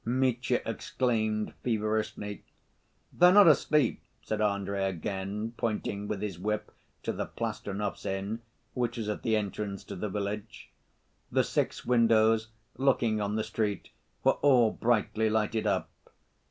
[0.03, 2.43] Mitya exclaimed, feverishly.
[3.13, 6.71] "They're not asleep," said Andrey again, pointing with his whip
[7.03, 8.41] to the Plastunovs' inn,
[8.73, 10.71] which was at the entrance to the village.
[11.31, 13.91] The six windows, looking on the street,
[14.23, 15.91] were all brightly lighted up.